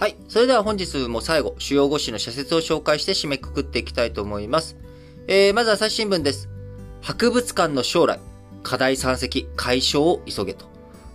[0.00, 0.16] はい。
[0.28, 4.78] それでは本日も最後、主要5紙の社説を紹介して締めくくっていきたいと思います。
[5.28, 6.48] えー、まず朝日新聞です。
[7.02, 8.18] 博物館の将来、
[8.62, 10.64] 課題山積解消を急げと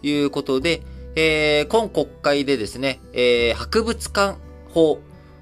[0.04, 0.84] いうことで、
[1.16, 4.38] えー、今国会でですね、えー、博物館
[4.70, 5.00] 法、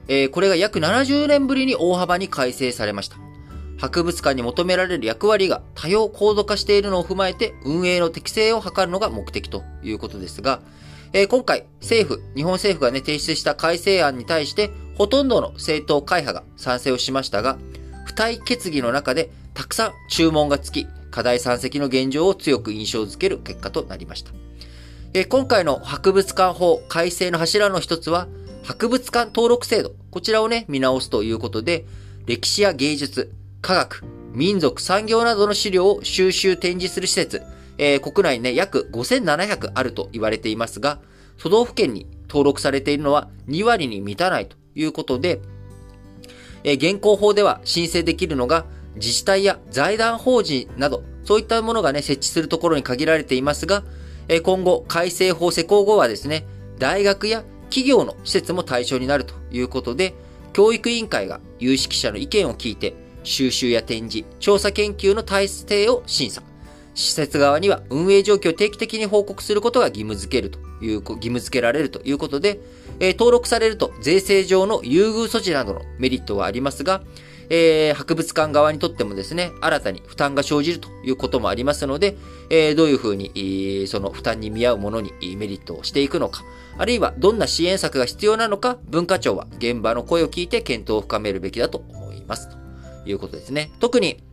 [0.08, 3.18] えー、これが約70年ぶりに大幅に改正されました。
[3.78, 10.62] 博物館に求められる役割が多様高度化しているのを踏まえて運営の適正を図るのが目的ということですが、
[11.16, 17.60] えー、今回政府、日本政府がね、提出した改正案に対してほとんどの政党会派が賛成をしましたが、
[18.08, 24.32] 付帯決議の中でたくさん注文がつき、課題山積の現状を強く印象づける結果となりました。
[25.14, 28.28] え今回の博物館法改正の柱の一つは、
[28.64, 31.86] 博物館登録制度、こちらをね、見直すということで、
[32.26, 37.44] 歴史や芸術、科学、民族、産業などの資料を収集展示する施設、
[37.78, 41.00] えー、国内ね、約5700あると言われていますが、
[41.38, 45.42] 都道府県に登録されているのは2割に満たないということで、
[46.64, 48.66] えー、現行法では申請できるのが
[48.96, 53.84] 自治体や財団法人など、そういったものがね、設置するところに限られていますが、
[54.28, 56.46] え今後、改正法施行後はですね、
[56.80, 60.14] 大学や企業の施設も対象になるということで、
[60.54, 62.94] 教育委員会が有識者の意見を聞いて、
[63.24, 66.44] 収集や展示、調査研究の体制を審査。
[66.96, 72.60] 施設側には運営状況を定期的に報告することが義務付けるという、義務付けられるということで、
[73.00, 77.02] えー、登録されると税制上の優遇措置などのメリットはありますが、
[77.50, 82.18] えー、博物館側にとってもですね、新たに負担が生じるということもありますので、
[82.50, 86.44] えー、どういうふうに、えー、その負担に見合うものにメリットをしていくのか、
[86.78, 92.50] あるいはどんな支援策が必要なのか、文化庁は現場の声を聞いて検討を深めるべきだと思います。
[92.50, 93.72] ということですね。
[93.80, 94.24] 特に、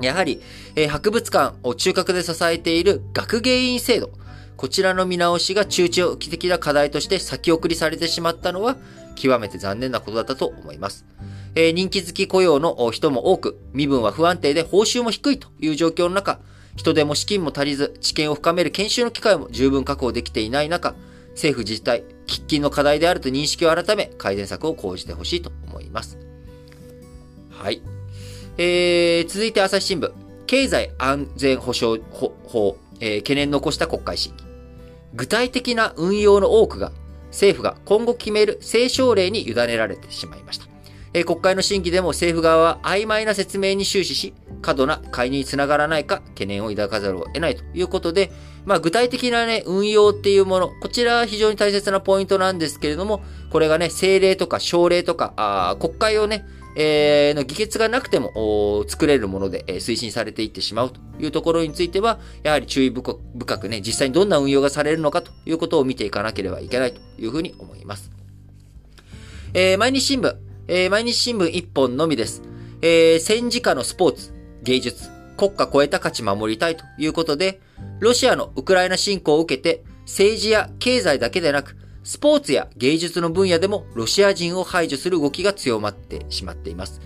[0.00, 0.40] やはり、
[0.74, 4.10] えー、博物館を中核で支えている学芸員制度、
[4.56, 8.76] こちらの見直しが中長期的な課題として先送りされてしまったのは、
[9.14, 11.04] 極めて残念なことだったと思います。
[11.54, 16.40] えー、人気付き雇用の人も多く、身分は不安定で報酬も低いという状況の中、
[16.76, 20.94] 人手も資金も足りず、知見を深める研修の機会も十分確保できていない中、
[21.30, 26.18] 政府自治体、喫緊の課題であると認識を改め、改善策を講じてほしいと思います。
[27.50, 27.80] はい。
[28.58, 30.10] えー、続いて朝日新聞。
[30.46, 34.44] 経済安全保障法、えー、懸念残した国会審議。
[35.12, 36.90] 具体的な運用の多くが、
[37.26, 40.66] 政府が今後決める政省令に委ねられてしまいました。
[41.12, 48.32] え国会の審議でも政府側は曖昧な説明に終始し、過度な介入につながらないか懸念を抱かざるを得ないということで、
[48.64, 56.46] まあ具体的なね、運用っていうもの、こちらは非常に大切なポイントなんですけれども、これがね、政令とか省令とか、あ国会をね、
[56.78, 68.10] えー、の議決がなくても作れるもので、推進されていってしまうというところについては、やはり注意深くね、実際にどんな運用がされるのかということを見ていかなければいけないというふうに思います。
[69.54, 70.36] えー、毎日新聞。
[70.68, 72.42] えー、毎日新聞一本のみです。
[72.82, 74.32] えー、戦時下のスポーツ、
[74.62, 77.60] 芸術、国家超えた価値守りたいということで、
[78.00, 81.76] ロシアのウクライナ侵攻を受けて、政治や経済だけでなく、
[82.06, 87.00] スポーツや芸術の分野でもロシア人を排除する動きが強まってしまっています。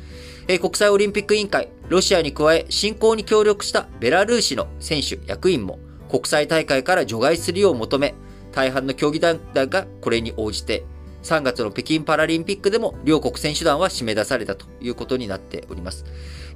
[0.46, 5.78] え、国際オリンピック委員会、ロシアに加え侵攻に協力したベラルーシの選手、役員も
[6.10, 8.14] 国際大会から除外するよう求め、
[8.52, 10.84] 大半の競技団がこれに応じて
[11.22, 16.04] 3月の北京パラリンピックでも両国選手団は締め出されたということになっております。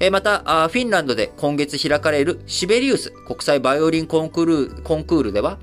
[0.00, 5.58] えまた、フィンランドで今月開かれるシベリウス国際バイオリンコンクールコンクールでは、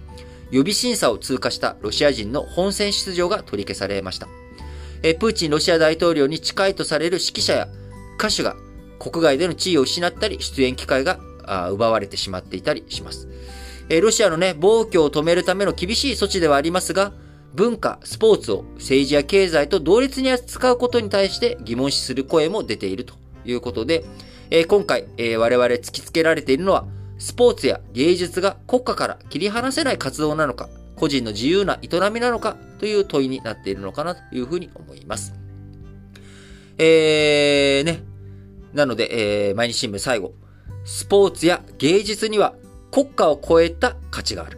[0.51, 4.27] 予備審査を通過したロシア人の本選出場が取り消されました。
[5.03, 7.67] えプーチンロシア大統領に近いとされる指揮者や
[8.17, 8.55] 歌手が
[8.99, 11.19] 国外での地位を失ったり、出演機会が
[11.71, 13.27] 奪われてしまっていたりします。
[13.89, 17.13] えロシアのね、暴挙を止めるための厳しい措置ではありますが、
[17.55, 24.05] 文化、スポーツを政治や経済と同列に扱うことに対して疑問視する声も出ているということで、
[24.51, 26.85] え、今回、え、我々突きつけられているのは、
[27.21, 35.35] スポーツや芸術が国家から切り離せない活動なのか、個人の自由な営みなのかという問いになっているのかなというふうに思います。
[36.79, 38.01] えー、ね。
[38.73, 40.33] なので、えー、毎日新聞最後。
[40.83, 42.55] スポーツや芸術には
[42.89, 44.57] 国家を超えた価値がある。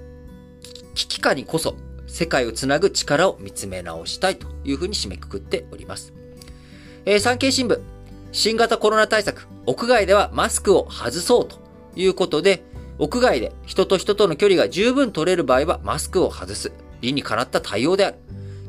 [0.96, 1.76] 危機下にこそ
[2.08, 6.14] 世界をつなぐ力を見つめ直したいというふうに締めくくっております。
[7.04, 7.78] えー、産経新聞、
[8.32, 11.63] 新型コロナ対策、屋外ではマスクを外そうと
[11.94, 12.64] ということで、
[13.00, 16.72] 屋外で人と人との距離が十分取れる場合はマスクを外す。
[17.02, 18.18] 理にかなった対応である。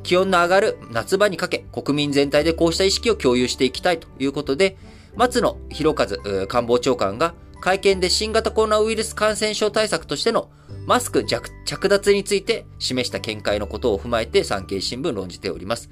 [0.03, 4.77] 気温の上がる夏場にかけ、国民全体でこうした意識を共有していきたいということで、
[5.17, 10.51] 松野博一官房長官が会見で新型コロナウイルス感染症対策としての
[10.87, 15.89] マスク着脱について示した見解のことを踏まえて産経新聞論じております。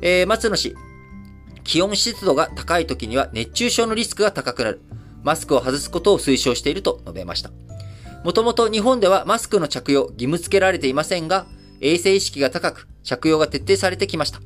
[0.00, 0.74] えー、松野氏、
[1.64, 4.80] 気温湿度が高い時には熱中症のリスクが高くなる。
[5.22, 7.50] マスクを外すことを推奨していると述べました。
[8.24, 11.46] もともと日本ではマスクの着用義務付けられていませんが、
[11.80, 14.40] 衛生意識が高く着用が徹底されてきました。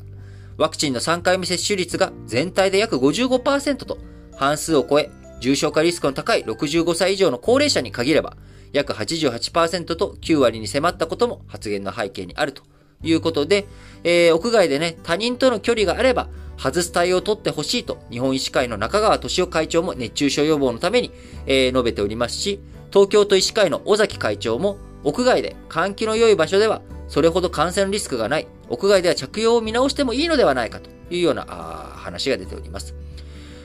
[0.57, 3.99] ワクチンの3回目接種率が全体で約55%と
[4.37, 8.37] 半数を超え、重症化リスクの高い65歳以上の高齢者に限れば、
[8.73, 12.63] 約88%と9割に迫ったことも発言の背景にあると
[13.03, 13.67] いうことで、
[14.05, 21.13] えー、屋外でね、他人との距離があれば、外す対応を取ってほしいと、日本医師会の中川敏夫会長も熱中症予防のために、
[21.47, 22.61] えー、述べておりますし、
[22.91, 32.95] 東京都医師会の尾崎会長も、屋外で換気の良い場所では、それほど感染リスクがない、屋外では着用を見直してもいいのではないかというような話が出ております。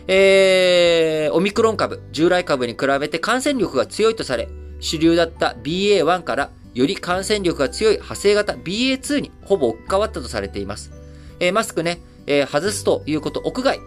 [0.07, 4.49] えー、オミクロン株、従来株に比べて感染力が強いとされ、
[4.79, 10.91] 主流だった BA.1 からより感染力が強い派生型 BA.2 にほぼ置き換わったとされています。
[11.39, 13.79] えー、マスクね、えー、外すということ、屋外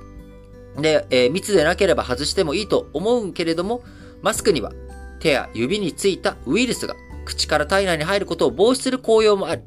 [0.78, 3.82] で、えー、密でなければ外してもいいと思うけれども、
[4.22, 4.72] マスクには
[5.20, 6.94] 手や指についたウイルスが
[7.24, 9.62] 口から体内に入ることを防止する効用もある。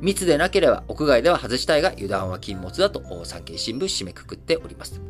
[0.00, 5.00] 密でなければ屋外では外したいが油断は禁物だと産経新聞締めくくっております。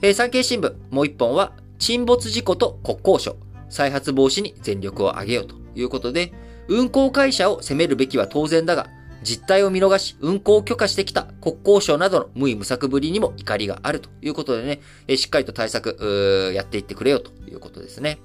[0.00, 3.36] えー、産経新聞もう一本は沈没事故と国交省
[3.68, 6.32] 再発防止に全力を挙げようということで
[6.68, 8.88] 運航会社を責めるべきは当然だが
[9.22, 18.18] 実態を見逃し運航を許可してきた国交省などの無為無策ぶりにも怒りがあるということでね、え、しっかりと対策やっていってくれよということですね。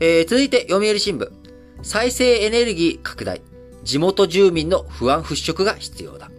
[0.00, 1.30] えー、続いて読売新聞
[1.82, 3.40] 再生エネルギー拡大
[3.84, 6.30] 地元住民の不安払拭が必要だ。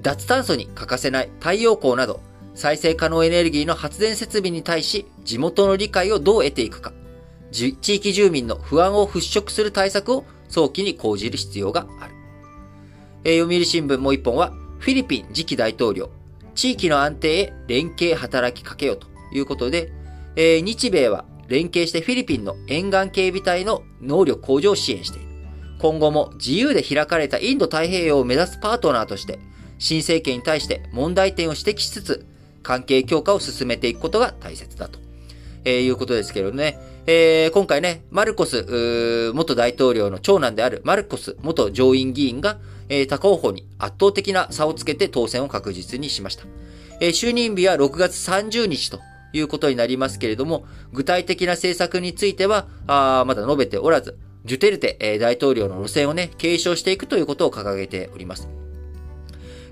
[0.00, 2.20] 脱炭素に欠かせない太陽光など、
[2.54, 6.92] 再生可能エネルギーの発電設備に対し、地元の理解をどう得ていくか、
[7.52, 12.14] 地域住民の不安を払拭する対策を早期に講じる必要がある。
[13.24, 16.10] えー、読売新聞もう一本は、フィリピン次期大統領、
[16.54, 19.92] 地域の安定へ連携働きかけようということで、
[20.36, 25.26] えー、日米は連携してフィリピンの沿岸警備隊の能力向上を支援している。
[25.78, 29.38] 今後も自由で開かれたインド太平洋を目指すパートナーとして、
[29.78, 32.26] 新政権に対して問題点を指摘しつつ、
[32.62, 34.98] 関係強化を進めていくことが大切だと、
[35.64, 36.78] えー、いうことですけどね。
[37.08, 42.58] えー、今回ね、マルコス、元大統領の長男であるマルコス元上院議員が、
[42.88, 46.46] えー、他候補に圧倒的な差をつけて当選を確実にしました。
[47.00, 48.98] えー、就任日は6月30日と
[49.32, 58.48] いうことになりますけれども、具体的な政策については、あまだ述べておらず、ジュテルテ、え大統領の路線をね、継承していくということを掲げております。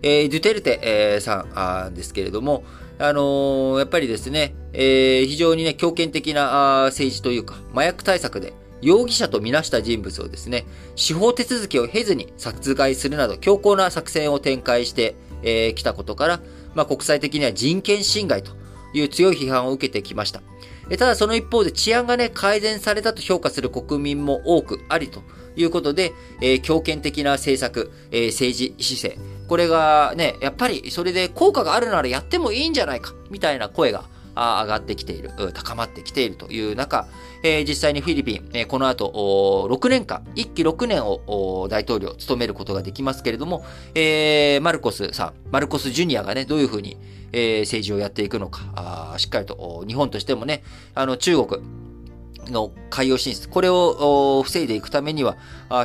[0.03, 2.63] えー、デュテルテ、え、さんですけれども、
[2.99, 8.53] あのー、やっぱりですね、えー、非常にね、強権的な政治というか、麻薬対策で、
[8.83, 16.41] 容疑者とみなした人物をですね、司法手続きを経ずに殺害するなど強硬な作戦を展開してき、えー、たことから、
[16.75, 18.53] まあ、国際的には人権侵害と
[18.93, 20.43] いう強い批判を受けてきました。
[20.91, 25.23] ただその一方で治安がね、改善されたと評価する国民も多くありと
[25.57, 26.13] いうことで、
[26.43, 34.05] えー、強権的な政策、えー、政治姿勢、これがね、やっぱりそれで効果があるならやってもいいんじゃないか、みたいな声が
[34.35, 37.07] 上がってきている、高まってきているという中、
[37.43, 43.65] えー、実際にフィリピン、えー、この後、6年間、1期6年を大統領を務めることができますけれども、
[43.95, 46.97] えー、マルコスさん、マルコス・ジュニアがね、どういうふうに、
[47.33, 50.63] え、政治をやっていくのか、あしっかりと日本としてもね、
[50.95, 51.63] あの中国、
[52.51, 55.37] の海洋進出、これを防いでいくためには、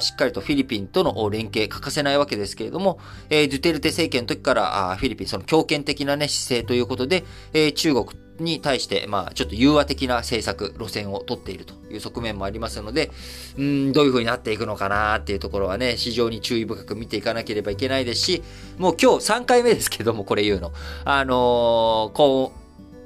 [0.02, 3.00] しっかりとフィリピンとの連携欠かせないわけですけれども、
[3.30, 7.24] えー、ドゥテルテ政権の時からフィリピン、その強権的な、ね、姿勢ということで、
[7.54, 8.06] え、中国
[8.40, 13.12] に対して、まあ、ちょっと融和的な政策、路線を取っているという側面もありますので、
[13.58, 18.44] うん、どういう風になっていくのかなっていうところはね、非常に注意深く見ていかなければいけないですし、
[18.78, 20.72] もう今日3回目ですけども、これ言うの。
[21.06, 22.52] あのー、今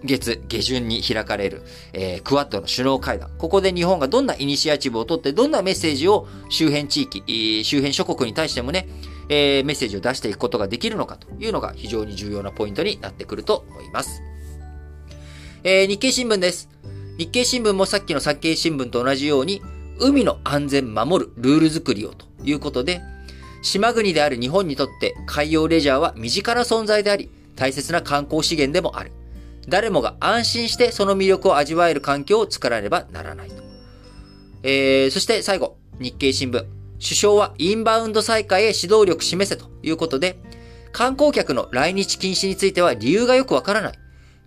[0.03, 3.29] 月下旬に開かれる、えー、クワッドの首脳会談。
[3.37, 8.87] ここで日本がどんなイニシアチブを取って、どんなメッセージを周辺地域、周辺諸国に対してもね、
[9.29, 14.21] えー、メッセージを出していくことができるのかというのが非常に重要なポイントになってくると思います。
[15.63, 16.69] えー、日経新聞です。
[17.17, 19.61] 日経新聞もさっきの産経新聞と同じように、
[19.99, 23.01] 海の安全守るルール作りをということで、
[23.61, 29.11] 島国である日本にとって海洋レジャーは身近な存在であり、大切な観光資源でもある。
[29.67, 33.55] 誰もが安心してその魅力を味わえる環境を作らねばならないと。
[34.63, 36.65] えー、そして最後、日経新聞。
[37.01, 40.37] 首相はインバウンド再開へ指導力示せということで、
[40.93, 43.99] 観光客の来日禁止については理由がよくわからない。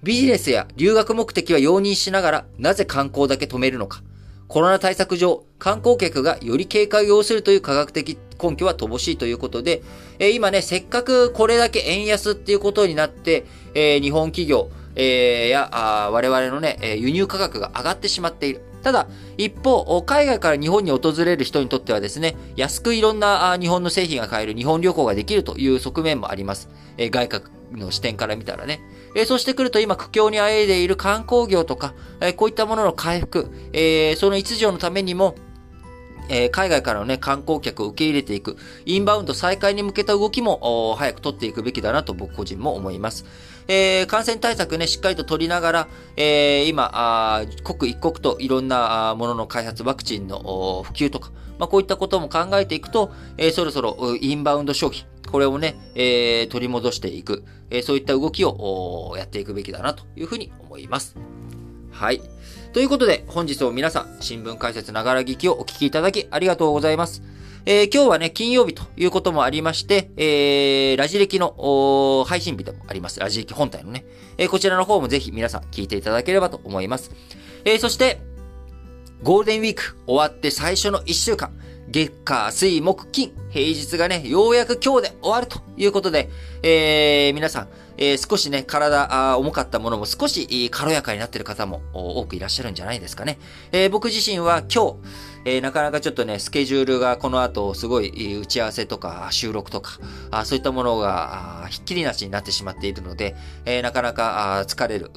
[0.02, 4.02] ビジネスや留学目的は容認しながら、なぜ観光だけ止めるのか。
[4.48, 9.82] コロナ対策上、観光客がより警戒を要するという科学的根拠は乏しいということで、
[10.18, 13.44] えー、今ね、せっかくこれだけ円安っていうことになって、
[13.74, 18.62] えー、日本企業、えー、やあ我々のね、輸入価格が上がってしまっている。
[18.82, 26.68] ただ、一方、海外から日本に訪れる人にとってはですね、安くいろんな日本の製品が買える日本旅行ができるという側面もあります。
[26.96, 27.44] えー、外国
[27.80, 28.80] の視点から見たらね。
[29.16, 35.34] えー、そうしてくると今苦境にあえいでいる観光業とか、えー、こういったものの回復、えー、その一助のためにも、
[36.28, 43.24] えー、海外からのね、観光客を受け入れていく、インバウンド再開に向けた動きも、早く取っていくべきだなと僕個人も思います。
[43.68, 61.16] えー、感染対策ね、しっかりと取りながら、えー、今、刻一刻といろんなものの開発、ワクチンの普及とか、まあ、こういったことも考えていくと、えー、そろそろインバウンド消費、これをね、えー、取り戻していく、えー、そういった動きをやっていくべきだなというふうに思います。
[61.90, 62.20] はい。
[62.72, 67.22] ということで、本日も皆さん、新聞解説ながら聞きをお聞きいただきありがとうございます。
[67.68, 73.18] えー、今日はね、金曜日ということもありまして、えー、ラジ歴の配信日でもあります。
[73.18, 74.06] ラジ歴本体のね、
[74.38, 77.10] えー、こちらの方もぜひ皆さん聞いていただければと思います。
[77.64, 78.20] えー、そして、
[79.24, 81.58] ゴールデンウィーク終わって最初の1週間、
[81.88, 86.30] 月火水木金、平日がね、ようやく今日で終わるということで、
[86.62, 93.40] えー、皆さん、えー、少しね、体あ、重かったものも少し軽やかになっている方も多くいらっしゃるんじゃないですかね。
[93.72, 94.96] えー、僕自身は今日、
[95.46, 100.00] えー、なかなかちょっとね、スケジュールがこの後すごい打ち合わせとか収録とか、
[100.32, 105.12] あそういったものがひっきりなしになってしまっているので、えー、なかなか疲れる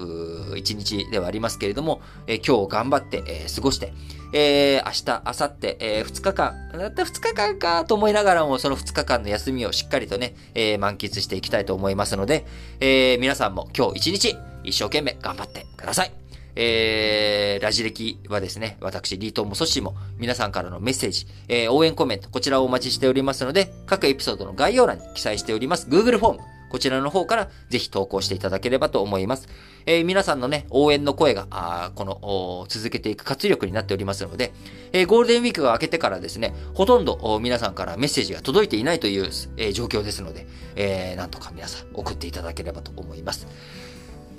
[0.55, 3.91] 一日ではありますけれども、えー、今日頑張って、え、過ごして、
[4.31, 12.45] えー、明日、明後日、えー、2日間、だった2日間かと思いながらも、その2日間の休みをしっかりとね、えー、満喫していきたいと思いますので、
[12.79, 16.18] え、皆さんも今日一日、一生懸命頑張ってください。
[16.61, 26.39] えー、ラジ歴はですね、私、リートもソシも皆さんからのメッセージ、えー、応援コメント、こちらをお待ちしておりますので、各エピソードの概要欄に記載しております Google フォーム、
[26.69, 29.47] こちらの方からぜひ投稿していただければと思います。
[29.85, 34.51] えー、皆さんのね、応援の声が、あこの、続けていく活力になっておりますので、
[34.91, 43.47] えー、ゴールデンウィークが明けてからですね、ほとんど皆さんからメッセージが届いていないという、えー、状況ですので、えー、なんとか皆さん送っていただければと思います。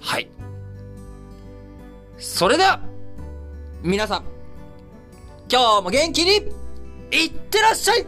[0.00, 0.28] はい。
[2.20, 2.80] それでは、
[3.82, 4.24] 皆さん、
[5.50, 6.32] 今日も元気に、
[7.10, 8.06] いってらっしゃい。